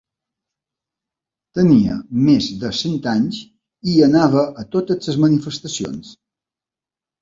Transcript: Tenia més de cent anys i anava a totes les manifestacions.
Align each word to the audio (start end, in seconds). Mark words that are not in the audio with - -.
Tenia 1.59 1.99
més 2.29 2.49
de 2.65 2.73
cent 2.79 2.99
anys 3.13 3.45
i 3.95 4.01
anava 4.11 4.49
a 4.65 4.69
totes 4.81 5.15
les 5.15 5.25
manifestacions. 5.31 6.15